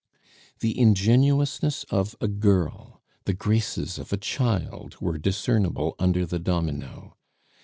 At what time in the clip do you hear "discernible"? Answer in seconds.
5.19-5.93